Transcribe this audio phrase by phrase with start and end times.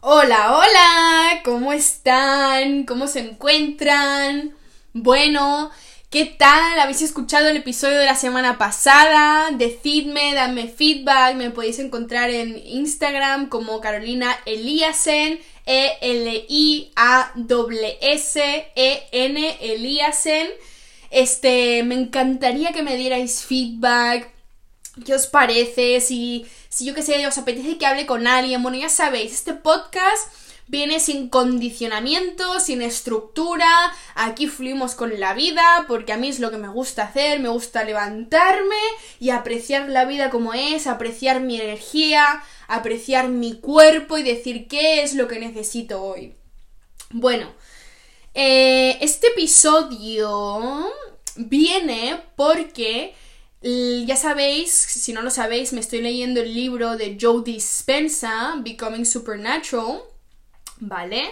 [0.00, 2.84] Hola, hola, ¿cómo están?
[2.84, 4.54] ¿Cómo se encuentran?
[4.92, 5.70] Bueno,
[6.10, 6.78] ¿qué tal?
[6.78, 9.50] ¿Habéis escuchado el episodio de la semana pasada?
[9.52, 16.96] Decidme, dame feedback, me podéis encontrar en Instagram como Carolina Eliasen, E-L-I-A-S-S-E-N
[19.60, 20.48] Eliasen.
[21.10, 24.35] Este, me encantaría que me dierais feedback.
[25.04, 26.00] ¿Qué os parece?
[26.00, 28.62] Si, si yo que sé, os apetece que hable con alguien.
[28.62, 30.32] Bueno, ya sabéis, este podcast
[30.68, 33.68] viene sin condicionamiento, sin estructura.
[34.14, 37.40] Aquí fluimos con la vida porque a mí es lo que me gusta hacer.
[37.40, 38.76] Me gusta levantarme
[39.20, 45.02] y apreciar la vida como es, apreciar mi energía, apreciar mi cuerpo y decir qué
[45.02, 46.34] es lo que necesito hoy.
[47.10, 47.52] Bueno,
[48.34, 50.90] eh, este episodio
[51.36, 53.14] viene porque
[53.62, 59.06] ya sabéis, si no lo sabéis, me estoy leyendo el libro de Joe Dispensa, Becoming
[59.06, 60.02] Supernatural,
[60.78, 61.24] ¿vale?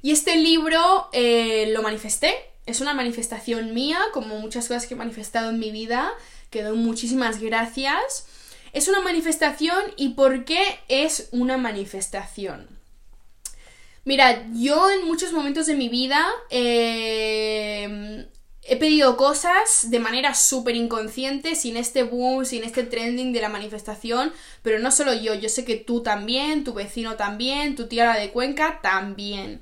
[0.00, 2.34] Y este libro eh, lo manifesté,
[2.66, 6.12] es una manifestación mía, como muchas cosas que he manifestado en mi vida,
[6.50, 8.26] que doy muchísimas gracias.
[8.72, 12.68] Es una manifestación y ¿por qué es una manifestación?
[14.04, 18.26] Mira, yo en muchos momentos de mi vida eh,
[18.64, 23.48] he pedido cosas de manera súper inconsciente, sin este boom, sin este trending de la
[23.48, 24.32] manifestación,
[24.62, 28.16] pero no solo yo, yo sé que tú también, tu vecino también, tu tía la
[28.16, 29.60] de Cuenca también.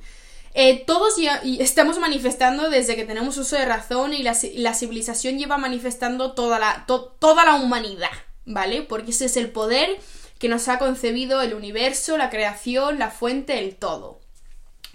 [0.52, 5.56] Eh, todos ya, estamos manifestando desde que tenemos uso de razón y la, civilización lleva
[5.58, 8.10] manifestando toda la, toda la humanidad,
[8.44, 8.82] ¿vale?
[8.82, 9.98] Porque ese es el poder
[10.38, 14.20] que nos ha concebido el universo, la creación, la fuente, el todo.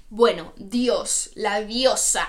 [0.09, 2.28] Bueno, Dios, la diosa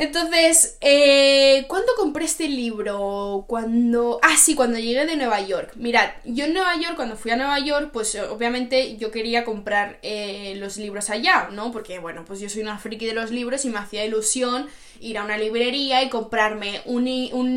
[0.00, 3.44] entonces, eh, ¿cuándo compré este libro?
[3.46, 4.18] Cuando...
[4.22, 5.72] Ah, sí, cuando llegué de Nueva York.
[5.74, 9.98] Mirad, yo en Nueva York, cuando fui a Nueva York, pues obviamente yo quería comprar
[10.00, 11.70] eh, los libros allá, ¿no?
[11.70, 15.18] Porque, bueno, pues yo soy una friki de los libros y me hacía ilusión ir
[15.18, 17.04] a una librería y comprarme un,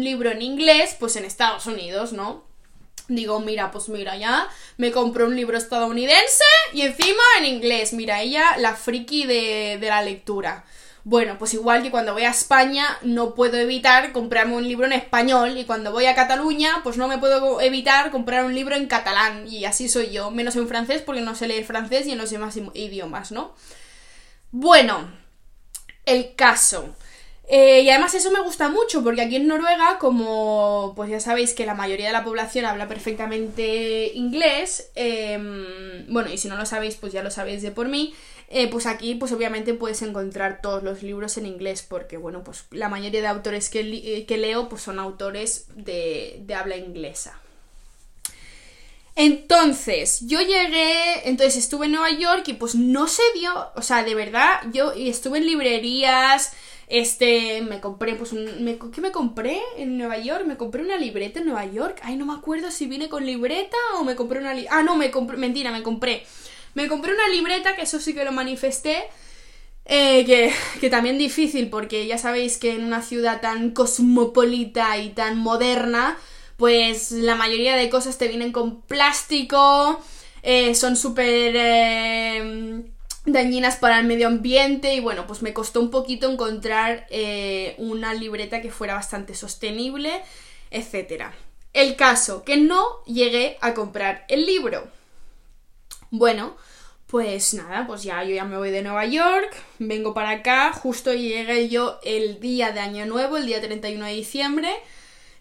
[0.03, 2.43] libro en inglés, pues en Estados Unidos, ¿no?
[3.07, 6.43] Digo, mira, pues mira, ya me compré un libro estadounidense
[6.73, 7.93] y encima en inglés.
[7.93, 10.65] Mira, ella, la friki de la lectura.
[11.05, 14.93] Bueno, pues igual que cuando voy a España no puedo evitar comprarme un libro en
[14.93, 18.87] español y cuando voy a Cataluña pues no me puedo evitar comprar un libro en
[18.87, 22.19] catalán y así soy yo, menos en francés porque no sé leer francés y en
[22.19, 23.53] los demás idiomas, ¿no?
[24.51, 25.11] Bueno,
[26.05, 26.95] el caso.
[27.45, 31.53] Eh, y además eso me gusta mucho porque aquí en Noruega, como pues ya sabéis
[31.53, 36.65] que la mayoría de la población habla perfectamente inglés, em, bueno, y si no lo
[36.65, 38.13] sabéis, pues ya lo sabéis de por mí,
[38.47, 42.65] eh, pues aquí pues obviamente puedes encontrar todos los libros en inglés porque bueno, pues
[42.71, 47.39] la mayoría de autores que, eh, que leo pues son autores de, de habla inglesa.
[49.15, 54.03] Entonces, yo llegué, entonces estuve en Nueva York y pues no se dio, o sea,
[54.03, 56.53] de verdad, yo estuve en librerías,
[56.87, 60.45] este, me compré, pues, un, ¿qué me compré en Nueva York?
[60.45, 61.99] Me compré una libreta en Nueva York.
[62.03, 64.53] Ay, no me acuerdo si vine con libreta o me compré una...
[64.69, 66.23] ah, no, me compré, mentira, me compré.
[66.73, 69.03] Me compré una libreta, que eso sí que lo manifesté.
[69.85, 75.09] Eh, que, que también difícil, porque ya sabéis que en una ciudad tan cosmopolita y
[75.09, 76.17] tan moderna,
[76.57, 79.99] pues la mayoría de cosas te vienen con plástico,
[80.41, 81.53] eh, son súper...
[81.55, 82.92] Eh,
[83.25, 88.13] dañinas para el medio ambiente y bueno, pues me costó un poquito encontrar eh, una
[88.13, 90.21] libreta que fuera bastante sostenible,
[90.71, 91.25] etc.
[91.73, 94.87] El caso, que no llegué a comprar el libro.
[96.11, 96.55] Bueno,
[97.07, 101.13] pues nada, pues ya yo ya me voy de Nueva York, vengo para acá, justo
[101.13, 104.69] llegué yo el día de Año Nuevo, el día 31 de diciembre,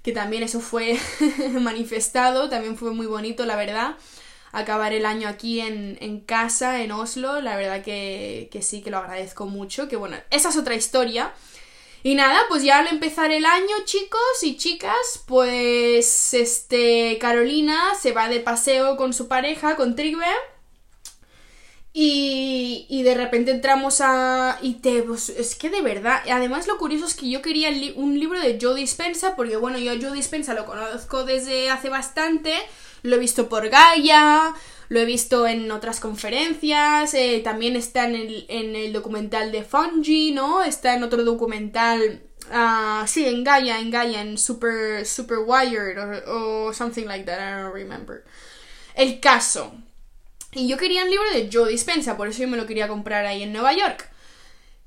[0.02, 0.98] que también eso fue
[1.60, 3.96] manifestado, también fue muy bonito, la verdad
[4.52, 7.40] acabar el año aquí en, casa, en Oslo.
[7.40, 9.88] La verdad que, sí, que lo agradezco mucho.
[9.88, 11.32] Que bueno, esa es otra historia.
[12.04, 18.10] Y nada, pues ya al empezar el año, chicos y chicas, pues este Carolina se
[18.10, 20.26] va de paseo con su pareja, con Trigve.
[21.94, 24.58] Y, y de repente entramos a...
[24.62, 25.02] Y te...
[25.02, 26.22] Pues, es que de verdad...
[26.30, 29.92] Además lo curioso es que yo quería un libro de Joe Dispensa, porque bueno, yo
[30.00, 32.54] Joe Dispensa lo conozco desde hace bastante
[33.02, 34.54] lo he visto por Gaia,
[34.88, 39.62] lo he visto en otras conferencias, eh, también está en el, en el, documental de
[39.64, 40.62] Fungi, ¿no?
[40.62, 46.72] Está en otro documental, uh, sí, en Gaia, en Gaia, en Super, Super Wired o
[46.72, 48.24] something like that, I don't remember.
[48.94, 49.72] El caso.
[50.52, 53.24] Y yo quería un libro de Joe Dispensa, por eso yo me lo quería comprar
[53.24, 54.10] ahí en Nueva York.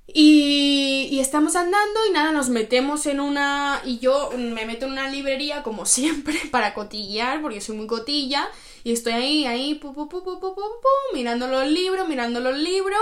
[0.07, 3.81] Y, estamos andando y nada, nos metemos en una...
[3.85, 8.47] Y yo me meto en una librería como siempre para cotillear, porque soy muy cotilla.
[8.83, 10.23] y estoy ahí, ahí, pu, pu, pu,
[11.13, 12.99] mirando los libros, mirando los libros.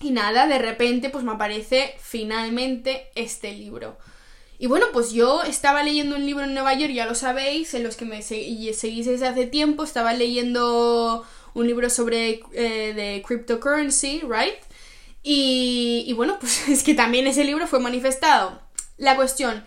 [0.00, 3.98] Y nada, de repente pues me aparece finalmente este libro.
[4.58, 7.84] Y bueno, pues yo estaba leyendo un libro en Nueva York, ya lo sabéis, en
[7.84, 14.22] los que me seguís desde hace tiempo, estaba leyendo un libro sobre eh, de cryptocurrency,
[14.22, 14.56] ¿right?
[15.22, 18.60] Y, bueno, pues es que también ese libro fue manifestado.
[18.96, 19.64] La cuestión,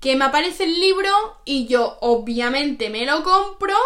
[0.00, 1.10] que me aparece el libro
[1.44, 3.76] y yo obviamente me lo compro,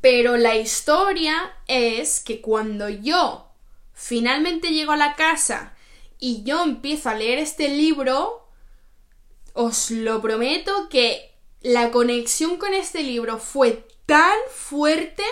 [0.00, 3.48] pero la historia es que cuando yo
[3.92, 5.74] finalmente llego a la casa
[6.18, 8.48] y yo empiezo a leer este libro,
[9.52, 15.22] os lo prometo que la conexión con este libro fue tan fuerte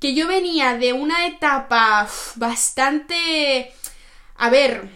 [0.00, 3.72] que yo venía de una etapa bastante...
[4.36, 4.88] A ver,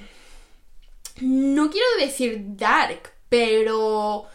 [1.21, 4.27] no quiero decir dark, pero...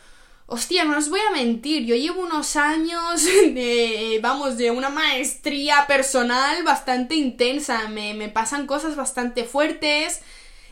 [0.45, 5.87] Hostia, no os voy a mentir, yo llevo unos años de, vamos, de una maestría
[5.87, 10.21] personal bastante intensa, me, me pasan cosas bastante fuertes,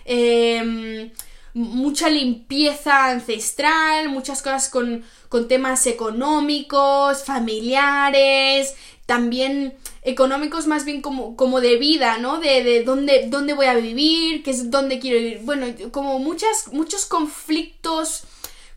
[0.05, 1.11] eh,
[1.53, 8.75] mucha limpieza ancestral, muchas cosas con, con temas económicos, familiares,
[9.05, 12.39] también económicos más bien como, como de vida, ¿no?
[12.39, 15.39] De, de dónde, dónde voy a vivir, qué es dónde quiero vivir.
[15.43, 18.23] Bueno, como muchas, muchos conflictos,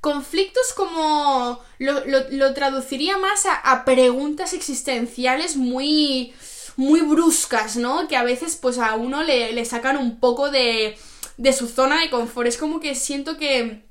[0.00, 6.34] conflictos como lo, lo, lo traduciría más a, a, preguntas existenciales muy,
[6.76, 8.08] muy bruscas, ¿no?
[8.08, 10.98] Que a veces pues a uno le, le sacan un poco de,
[11.36, 12.48] de su zona de confort.
[12.48, 13.84] Es como que siento que,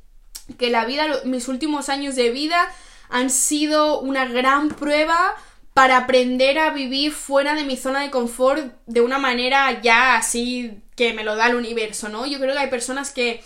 [0.57, 2.72] que la vida, mis últimos años de vida
[3.10, 5.36] han sido una gran prueba
[5.74, 10.84] para aprender a vivir fuera de mi zona de confort de una manera ya así
[10.95, 12.25] que me lo da el universo, ¿no?
[12.25, 13.44] Yo creo que hay personas que,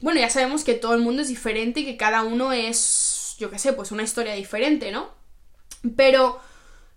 [0.00, 3.50] bueno, ya sabemos que todo el mundo es diferente y que cada uno es, yo
[3.50, 5.10] qué sé, pues una historia diferente, ¿no?
[5.96, 6.40] Pero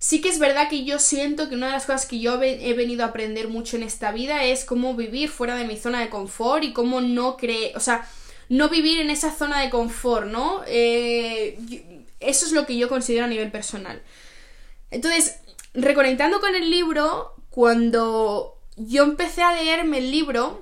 [0.04, 2.74] sí que es verdad que yo siento que una de las cosas que yo he
[2.74, 6.10] venido a aprender mucho en esta vida es cómo vivir fuera de mi zona de
[6.10, 8.06] confort y cómo no creer, o sea,
[8.50, 10.62] no vivir en esa zona de confort, ¿no?
[10.68, 11.58] Eh,
[12.20, 14.02] eso es lo que yo considero a nivel personal.
[14.92, 15.38] Entonces,
[15.74, 20.62] reconectando con el libro, cuando yo empecé a leerme el libro,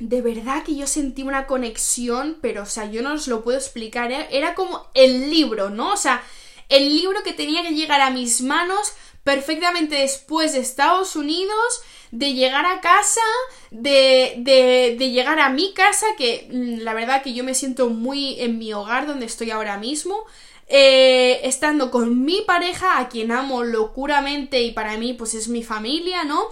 [0.00, 3.58] de verdad que yo sentí una conexión, pero o sea, yo no os lo puedo
[3.58, 5.92] explicar, era como el libro, ¿no?
[5.92, 6.20] O sea,
[6.68, 8.94] el libro que tenía que llegar a mis manos
[9.24, 13.22] perfectamente después de Estados Unidos, de llegar a casa,
[13.70, 17.88] de, de, de, llegar a mi casa, que mm, la verdad que yo me siento
[17.88, 20.24] muy en mi hogar donde estoy ahora mismo,
[20.68, 25.62] eh, estando con mi pareja, a quien amo locuramente y para mí pues es mi
[25.62, 26.44] familia, ¿no?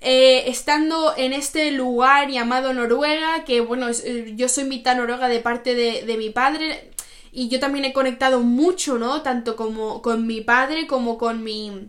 [0.00, 5.40] Eh, estando en este lugar llamado Noruega, que bueno, eh, yo soy mitad noruega de
[5.40, 6.92] parte de, de mi padre
[7.38, 9.22] y yo también he conectado mucho, ¿no?
[9.22, 11.88] Tanto como con mi padre como con mi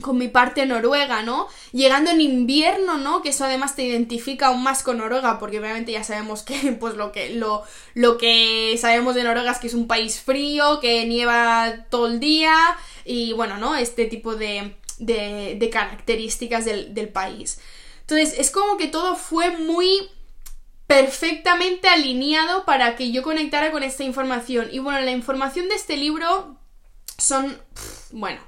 [0.00, 1.46] con mi parte noruega, ¿no?
[1.70, 3.22] Llegando en invierno, ¿no?
[3.22, 6.96] Que eso además te identifica aún más con Noruega, porque obviamente ya sabemos que, pues
[6.96, 7.62] lo que, lo,
[7.94, 12.18] lo que sabemos de Noruega es que es un país frío, que nieva todo el
[12.18, 12.56] día,
[13.04, 13.76] y bueno, ¿no?
[13.76, 17.60] Este tipo de, de, características del, del país.
[18.00, 20.08] Entonces, es como que todo fue muy
[20.90, 24.68] perfectamente alineado para que yo conectara con esta información.
[24.72, 26.56] Y bueno, la información de este libro
[27.16, 27.56] son,
[28.10, 28.40] bueno,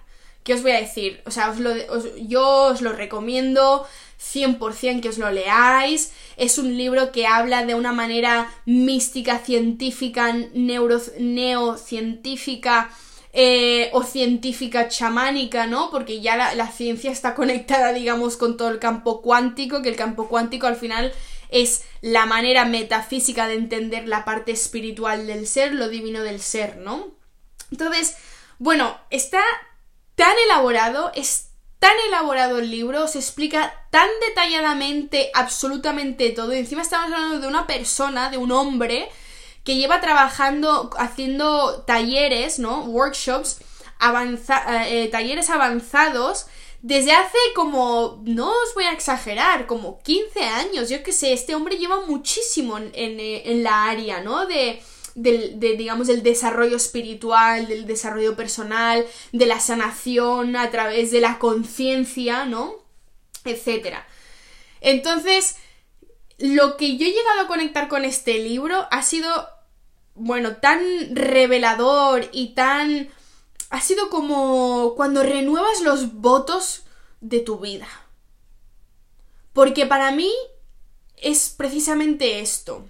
[0.43, 1.23] ¿Qué os voy a decir?
[1.25, 1.73] O sea, os lo,
[2.17, 3.87] yo os lo recomiendo
[4.21, 6.13] 100% que os lo leáis.
[6.37, 12.91] Es un libro que habla de una manera mística, científica, neuro, neocientífica
[13.33, 15.91] eh, o científica chamánica, ¿no?
[15.93, 20.27] Porque ya la ciencia está conectada, digamos, con todo el campo cuántico, que el campo
[20.27, 21.13] cuántico al final
[21.53, 26.79] es la manera metafísica de entender la parte espiritual del ser, lo divino del ser,
[26.79, 27.13] ¿no?
[27.71, 28.17] Entonces,
[28.59, 29.43] bueno, está
[30.15, 36.55] tan elaborado, es tan elaborado el libro, se explica tan detalladamente absolutamente todo.
[36.55, 39.09] Y encima estamos hablando de una persona, de un hombre,
[39.65, 42.85] que lleva trabajando, haciendo talleres, ¿no?
[42.85, 43.59] Workshops,
[43.99, 46.47] avanza eh, talleres avanzados
[46.83, 50.91] desde hace como, no os voy a exagerar, como 15 años.
[50.91, 54.47] Yo que sé, este hombre lleva muchísimo en, en la área, ¿no?
[54.47, 54.83] De,
[55.15, 61.39] de, digamos, del desarrollo espiritual, del desarrollo personal, de la sanación a través de la
[61.39, 62.75] conciencia, ¿no?
[63.45, 64.07] Etcétera.
[64.81, 65.57] Entonces,
[66.39, 69.49] lo que yo he llegado a conectar con este libro ha sido,
[70.15, 70.81] bueno, tan
[71.15, 73.09] revelador y tan...
[73.73, 76.85] Ha sido como cuando renuevas los votos
[77.21, 77.89] de tu vida.
[79.53, 80.31] Porque para mí
[81.17, 82.85] es precisamente esto.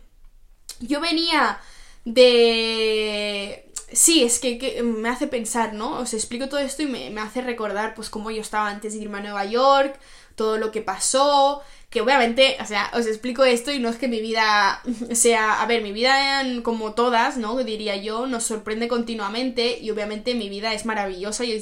[0.80, 1.60] Yo venía
[2.04, 6.00] de sí, es que, me hace pensar, ¿no?
[6.00, 9.00] Os explico todo esto y me, me hace recordar, pues, cómo yo estaba antes de
[9.00, 9.98] irme a Nueva York,
[10.34, 11.62] todo lo que pasó,
[11.92, 14.82] que obviamente, o sea, os explico esto y no es que mi vida
[15.12, 17.54] sea, a ver, mi vida como todas, ¿no?
[17.62, 21.54] Diría yo, nos sorprende continuamente y obviamente mi vida es maravillosa y,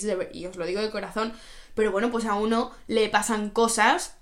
[0.46, 1.32] os lo digo de corazón,
[1.74, 4.18] pero bueno, pues a uno le pasan cosas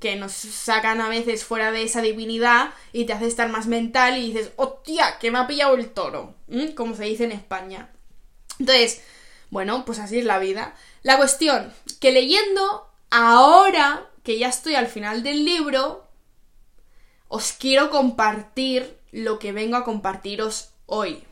[0.00, 4.18] que nos sacan a veces fuera de esa divinidad y te hace estar más mental
[4.18, 6.34] y dices, hostia, que me ha pillado el toro,
[6.74, 7.90] como se dice en España.
[8.58, 9.02] Entonces,
[9.48, 10.74] bueno, pues así es la vida.
[11.02, 16.04] La cuestión, que leyendo ahora que ya estoy al final del libro,
[17.28, 21.22] os quiero compartir lo que vengo a compartiros hoy.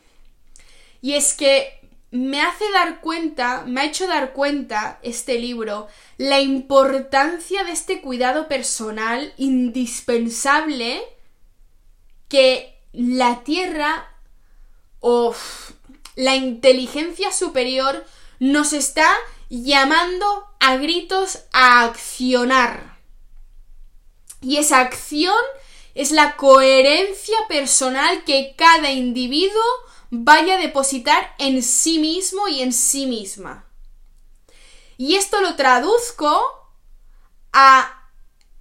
[1.03, 1.81] Y es que
[2.13, 8.01] me hace dar cuenta, me ha hecho dar cuenta este libro, la importancia de este
[8.01, 11.03] cuidado personal indispensable
[12.29, 14.09] que la Tierra
[15.01, 15.35] o
[16.15, 18.07] la inteligencia superior
[18.39, 19.09] nos está
[19.49, 22.99] llamando a gritos a accionar.
[24.41, 25.35] Y esa acción
[25.95, 29.63] es la coherencia personal que cada individuo
[30.11, 33.65] vaya a depositar en sí mismo y en sí misma.
[34.97, 36.41] Y esto lo traduzco
[37.53, 38.11] a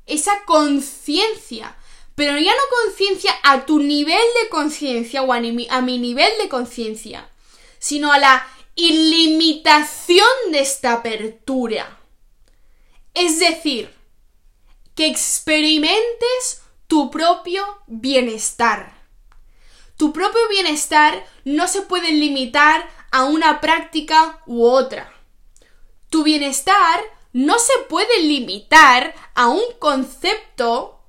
[0.06, 1.76] esa conciencia,
[2.16, 6.50] pero ya no conciencia a tu nivel de conciencia o a, a mi nivel de
[6.50, 7.30] conciencia,
[7.80, 12.00] sino a la ilimitación de esta apertura.
[13.14, 13.94] Es decir,
[14.96, 18.94] que experimentes tu propio bienestar.
[19.98, 25.14] Tu propio bienestar no se puede limitar a una práctica u otra.
[26.10, 27.00] Tu bienestar
[27.32, 31.00] no se puede limitar a un concepto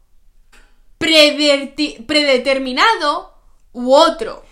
[0.98, 3.34] predeterminado
[3.72, 4.44] u otro.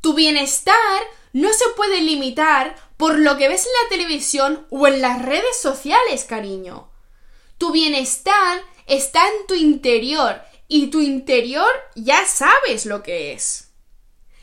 [0.00, 1.02] Tu bienestar
[1.36, 5.60] no se puede limitar por lo que ves en la televisión o en las redes
[5.60, 6.90] sociales, cariño.
[7.58, 13.68] Tu bienestar está en tu interior y tu interior ya sabes lo que es.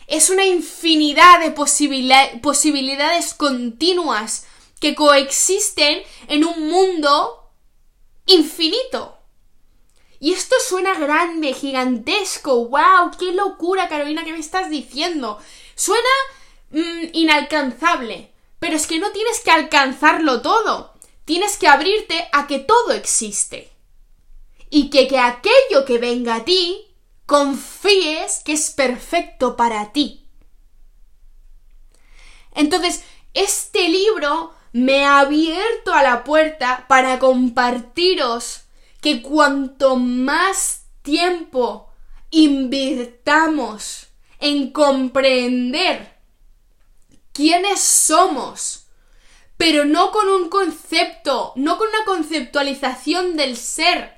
[0.05, 4.45] Es una infinidad de posibilidades continuas
[4.79, 7.49] que coexisten en un mundo
[8.27, 9.17] infinito.
[10.19, 12.67] Y esto suena grande, gigantesco.
[12.67, 13.17] ¡Wow!
[13.17, 14.23] ¡Qué locura, Carolina!
[14.23, 15.39] ¿Qué me estás diciendo?
[15.73, 16.07] Suena
[16.73, 18.31] Mm, inalcanzable.
[18.59, 20.93] Pero es que no tienes que alcanzarlo todo.
[21.25, 23.71] Tienes que abrirte a que todo existe.
[24.69, 26.87] Y que, que aquello que venga a ti,
[27.25, 30.27] confíes que es perfecto para ti.
[32.55, 33.03] Entonces,
[33.33, 38.63] este libro me ha abierto a la puerta para compartiros
[39.01, 41.91] que cuanto más tiempo
[42.31, 44.07] invirtamos
[44.39, 46.12] en comprender
[47.33, 48.85] quiénes somos,
[49.57, 54.17] pero no con un concepto, no con una conceptualización del ser,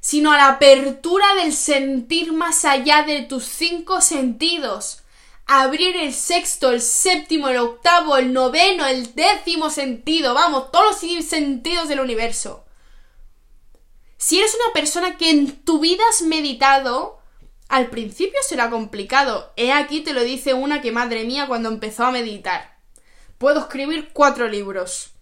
[0.00, 5.02] sino a la apertura del sentir más allá de tus cinco sentidos.
[5.46, 11.24] Abrir el sexto, el séptimo, el octavo, el noveno, el décimo sentido, vamos, todos los
[11.24, 12.64] sentidos del universo.
[14.16, 17.19] Si eres una persona que en tu vida has meditado,
[17.70, 19.52] al principio será complicado.
[19.54, 22.76] He aquí te lo dice una que madre mía cuando empezó a meditar.
[23.38, 25.12] Puedo escribir cuatro libros.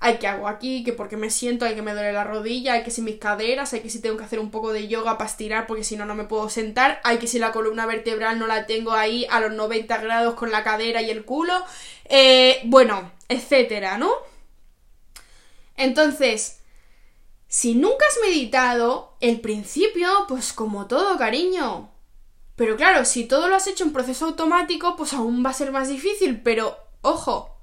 [0.00, 2.82] Hay que hago aquí, que porque me siento, hay que me duele la rodilla, hay
[2.82, 5.30] que si mis caderas, hay que si tengo que hacer un poco de yoga para
[5.30, 8.48] estirar porque si no no me puedo sentar, hay que si la columna vertebral no
[8.48, 11.54] la tengo ahí a los 90 grados con la cadera y el culo,
[12.06, 14.10] eh, bueno, etcétera, ¿no?
[15.76, 16.58] Entonces,
[17.46, 21.91] si nunca has meditado, el principio, pues como todo, cariño,
[22.62, 25.72] pero claro, si todo lo has hecho en proceso automático, pues aún va a ser
[25.72, 27.56] más difícil, pero ojo,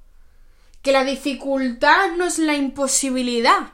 [0.82, 3.72] que la dificultad no es la imposibilidad,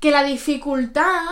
[0.00, 1.26] que la dificultad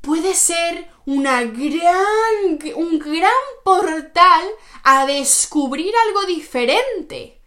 [0.00, 3.30] puede ser una gran, un gran
[3.62, 4.42] portal
[4.82, 7.40] a descubrir algo diferente,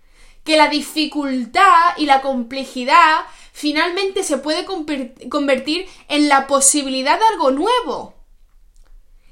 [0.45, 4.65] que la dificultad y la complejidad finalmente se puede
[5.29, 8.13] convertir en la posibilidad de algo nuevo.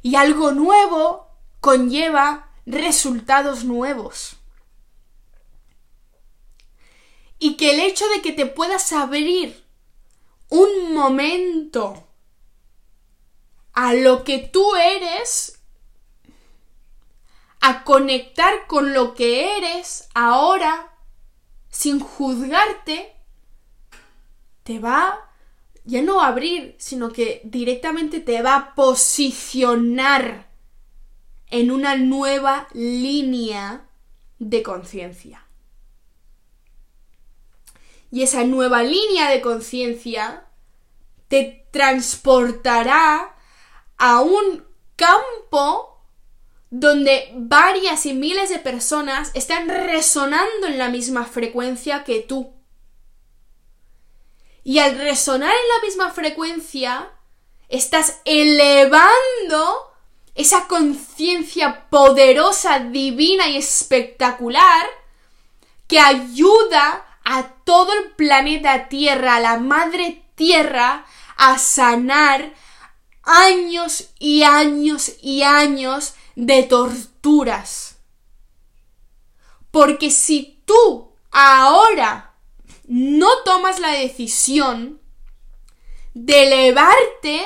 [0.02, 1.25] Y algo nuevo
[1.66, 4.36] conlleva resultados nuevos.
[7.40, 9.66] Y que el hecho de que te puedas abrir
[10.50, 12.08] un momento
[13.74, 15.60] a lo que tú eres,
[17.62, 20.96] a conectar con lo que eres ahora,
[21.72, 23.16] sin juzgarte,
[24.62, 25.32] te va
[25.84, 30.45] ya no abrir, sino que directamente te va a posicionar
[31.50, 33.86] en una nueva línea
[34.40, 35.46] de conciencia.
[38.12, 40.46] Y esa nueva línea de conciencia
[41.28, 43.36] te transportará
[43.98, 46.02] a un campo
[46.70, 52.54] donde varias y miles de personas están resonando en la misma frecuencia que tú.
[54.64, 57.12] Y al resonar en la misma frecuencia,
[57.70, 59.95] estás elevando
[60.36, 64.86] esa conciencia poderosa, divina y espectacular
[65.88, 71.06] que ayuda a todo el planeta Tierra, a la madre Tierra,
[71.38, 72.54] a sanar
[73.24, 77.96] años y años y años de torturas.
[79.72, 82.34] Porque si tú ahora
[82.88, 85.02] no tomas la decisión
[86.14, 87.46] de elevarte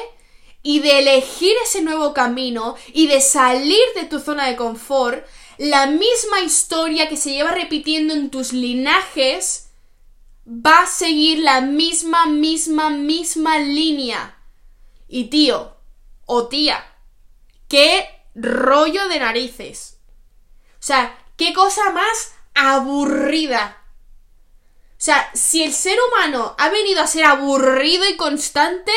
[0.69, 5.25] y de elegir ese nuevo camino y de salir de tu zona de confort,
[5.57, 9.71] la misma historia que se lleva repitiendo en tus linajes
[10.45, 14.37] va a seguir la misma, misma, misma línea.
[15.07, 15.75] Y tío,
[16.27, 16.85] o tía,
[17.67, 19.97] qué rollo de narices.
[20.73, 23.81] O sea, qué cosa más aburrida.
[24.91, 28.91] O sea, si el ser humano ha venido a ser aburrido y constante,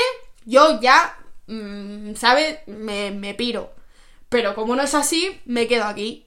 [0.45, 2.59] yo ya, mm, ¿sabes?
[2.67, 3.73] Me, me piro.
[4.29, 6.27] Pero como no es así, me quedo aquí.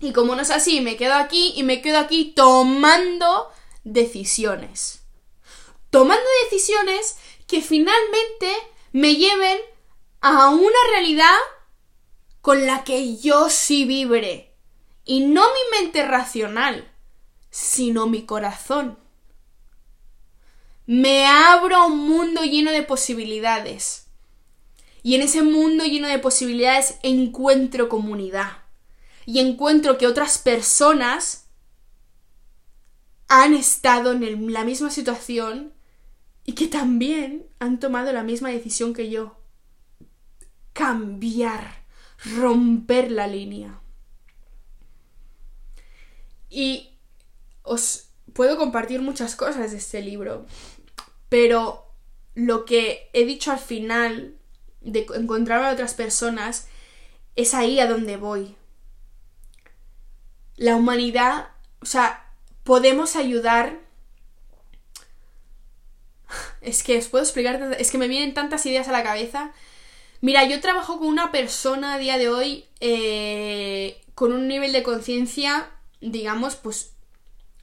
[0.00, 3.50] Y como no es así, me quedo aquí y me quedo aquí tomando
[3.84, 5.02] decisiones.
[5.90, 8.52] Tomando decisiones que finalmente
[8.92, 9.58] me lleven
[10.20, 11.36] a una realidad
[12.40, 14.54] con la que yo sí vibre.
[15.04, 16.90] Y no mi mente racional,
[17.50, 18.98] sino mi corazón.
[20.90, 24.08] Me abro a un mundo lleno de posibilidades.
[25.04, 28.64] Y en ese mundo lleno de posibilidades encuentro comunidad.
[29.24, 31.44] Y encuentro que otras personas
[33.28, 35.72] han estado en la misma situación
[36.44, 39.36] y que también han tomado la misma decisión que yo.
[40.72, 41.84] Cambiar,
[42.36, 43.80] romper la línea.
[46.48, 46.88] Y
[47.62, 50.46] os puedo compartir muchas cosas de este libro,
[51.30, 51.86] pero
[52.34, 54.34] lo que he dicho al final
[54.82, 56.68] de encontrar a otras personas
[57.36, 58.56] es ahí a donde voy.
[60.56, 61.48] La humanidad,
[61.80, 62.26] o sea,
[62.64, 63.80] podemos ayudar.
[66.60, 69.52] Es que os puedo explicar, es que me vienen tantas ideas a la cabeza.
[70.20, 74.82] Mira, yo trabajo con una persona a día de hoy eh, con un nivel de
[74.82, 75.70] conciencia,
[76.02, 76.92] digamos, pues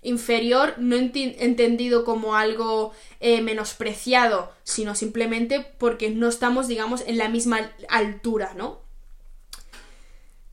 [0.08, 7.30] inferior, no entendido como algo eh, menospreciado, sino simplemente porque no estamos, digamos, en la
[7.30, 8.82] misma altura, ¿no?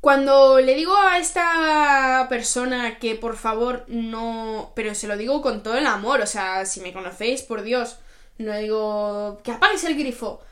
[0.00, 4.72] Cuando le digo a esta persona que por favor no...
[4.76, 7.96] pero se lo digo con todo el amor, o sea, si me conocéis, por Dios,
[8.36, 10.42] no digo que apagues el grifo.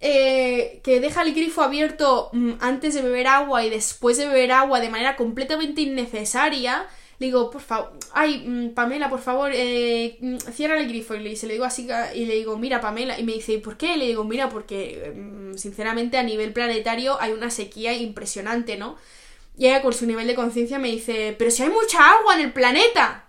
[0.00, 4.52] Eh, que deja el grifo abierto mm, antes de beber agua y después de beber
[4.52, 6.86] agua de manera completamente innecesaria,
[7.18, 11.14] le digo, por favor, ay, mm, Pamela, por favor, eh, mm, cierra el grifo.
[11.14, 13.76] Y le, se le digo así, y le digo, mira, Pamela, y me dice, ¿por
[13.76, 13.96] qué?
[13.96, 18.96] le digo, mira, porque, mm, sinceramente, a nivel planetario hay una sequía impresionante, ¿no?
[19.56, 22.42] Y ella con su nivel de conciencia me dice, pero si hay mucha agua en
[22.42, 23.24] el planeta.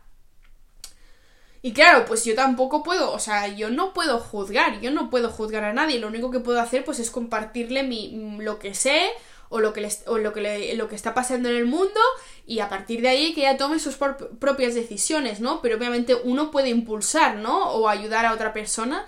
[1.62, 5.30] Y claro, pues yo tampoco puedo, o sea, yo no puedo juzgar, yo no puedo
[5.30, 9.10] juzgar a nadie, lo único que puedo hacer pues es compartirle mi, lo que sé
[9.50, 12.00] o lo que, o lo, que lo que está pasando en el mundo
[12.46, 15.62] y a partir de ahí que ella tome sus propias decisiones, ¿no?
[15.62, 17.72] Pero obviamente uno puede impulsar, ¿no?
[17.72, 19.06] O ayudar a otra persona.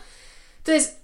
[0.57, 0.97] Entonces,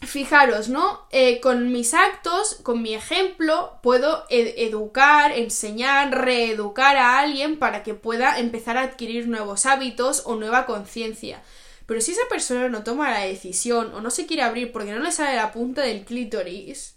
[0.00, 1.06] fijaros, ¿no?
[1.10, 7.94] Eh, con mis actos, con mi ejemplo, puedo educar, enseñar, reeducar a alguien para que
[7.94, 11.42] pueda empezar a adquirir nuevos hábitos o nueva conciencia.
[11.86, 15.00] Pero si esa persona no toma la decisión o no se quiere abrir porque no
[15.00, 16.96] le sale la punta del clítoris,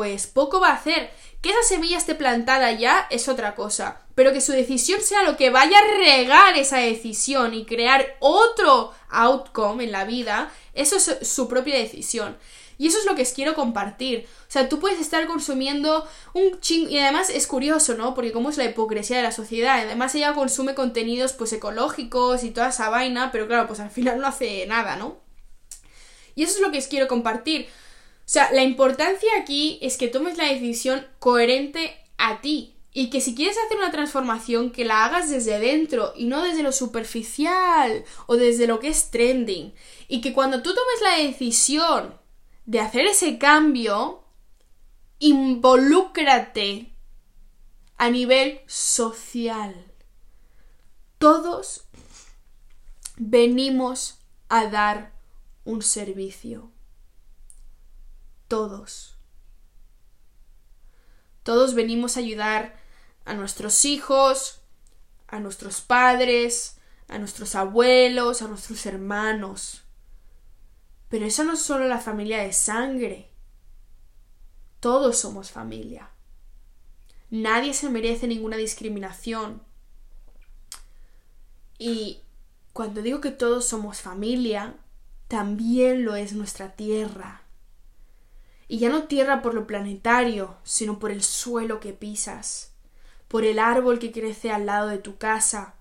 [0.00, 1.10] pues poco va a hacer.
[1.42, 5.36] Que esa semilla esté plantada ya es otra cosa, pero que su decisión sea lo
[5.36, 11.18] que vaya a regar esa decisión y crear otro outcome en la vida, eso es
[11.20, 12.38] su propia decisión.
[12.78, 14.26] Y eso es lo que os quiero compartir.
[14.48, 16.88] O sea, tú puedes estar consumiendo un ching...
[16.88, 18.14] Y además es curioso, ¿no?
[18.14, 19.80] Porque cómo es la hipocresía de la sociedad.
[19.80, 24.18] Además ella consume contenidos pues ecológicos y toda esa vaina, pero claro, pues al final
[24.18, 25.18] no hace nada, ¿no?
[26.34, 27.68] Y eso es lo que os quiero compartir.
[28.30, 32.76] O sea, la importancia aquí es que tomes la decisión coherente a ti.
[32.92, 36.62] Y que si quieres hacer una transformación, que la hagas desde dentro y no desde
[36.62, 39.74] lo superficial o desde lo que es trending.
[40.06, 42.20] Y que cuando tú tomes la decisión
[42.66, 44.22] de hacer ese cambio,
[45.18, 46.92] involúcrate
[47.96, 49.74] a nivel social.
[51.18, 51.82] Todos
[53.16, 55.14] venimos a dar
[55.64, 56.70] un servicio.
[58.50, 59.14] Todos.
[61.44, 62.74] Todos venimos a ayudar
[63.24, 64.60] a nuestros hijos,
[65.28, 69.84] a nuestros padres, a nuestros abuelos, a nuestros hermanos.
[71.08, 73.30] Pero eso no es solo la familia de sangre.
[74.80, 76.10] Todos somos familia.
[77.30, 79.62] Nadie se merece ninguna discriminación.
[81.78, 82.22] Y
[82.72, 84.74] cuando digo que todos somos familia,
[85.28, 87.39] también lo es nuestra tierra.
[88.70, 92.70] Y ya no tierra por lo planetario, sino por el suelo que pisas,
[93.26, 95.74] por el árbol que crece al lado de tu casa,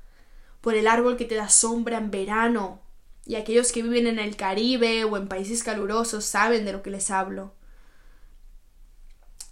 [0.59, 2.81] por el árbol que te da sombra en verano,
[3.27, 6.89] y aquellos que viven en el Caribe o en países calurosos saben de lo que
[6.89, 7.53] les hablo.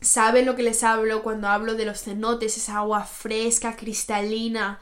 [0.01, 4.79] Saben lo que les hablo cuando hablo de los cenotes, esa agua fresca, cristalina,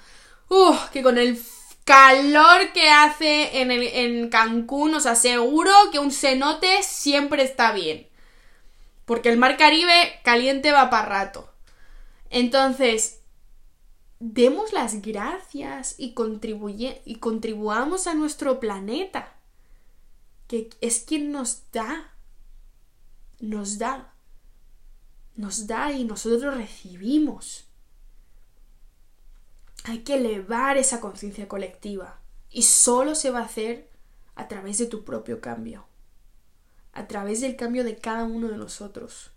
[0.48, 0.76] ¡uh!
[0.94, 1.44] que con el
[1.84, 8.08] calor que hace en, el, en Cancún os aseguro que un cenote siempre está bien.
[9.06, 11.52] Porque el mar Caribe caliente va para rato.
[12.30, 13.22] Entonces,
[14.20, 19.34] demos las gracias y, contribuye, y contribuamos a nuestro planeta,
[20.48, 22.14] que es quien nos da,
[23.40, 24.14] nos da,
[25.36, 27.66] nos da y nosotros recibimos.
[29.84, 33.90] Hay que elevar esa conciencia colectiva y solo se va a hacer
[34.36, 35.88] a través de tu propio cambio,
[36.96, 39.32] a través del cambio de cada uno de nosotros.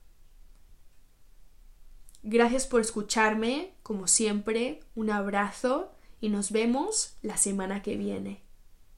[2.22, 8.47] Gracias por escucharme, como siempre, un abrazo y nos vemos la semana que viene.